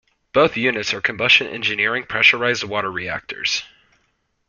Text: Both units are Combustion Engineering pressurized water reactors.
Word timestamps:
Both 0.33 0.57
units 0.57 0.95
are 0.95 0.99
Combustion 1.01 1.45
Engineering 1.45 2.05
pressurized 2.05 2.63
water 2.63 2.91
reactors. 2.91 3.61